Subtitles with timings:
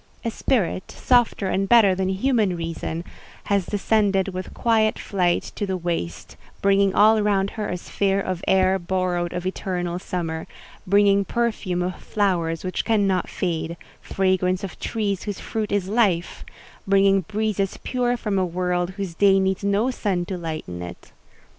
[0.25, 3.03] A spirit, softer and better than Human Reason,
[3.43, 8.79] has descended with quiet flight to the waste—bringing all round her a sphere of air
[8.79, 10.47] borrowed of eternal summer;
[10.87, 16.43] bringing perfume of flowers which cannot fade—fragrance of trees whose fruit is life;
[16.87, 21.11] bringing breezes pure from a world whose day needs no sun to lighten it.